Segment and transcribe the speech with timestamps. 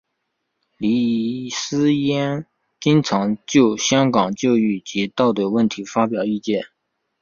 [0.79, 2.47] 李偲嫣
[2.79, 6.65] 经常就香港教育及道德问题发表意见。